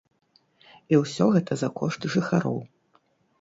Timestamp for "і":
0.93-0.97